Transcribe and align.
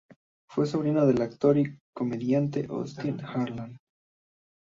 Fue 0.49 0.65
sobrino 0.65 1.05
del 1.05 1.21
actor 1.21 1.59
y 1.59 1.77
comediante 1.93 2.65
Otis 2.71 3.19
Harlan. 3.23 3.77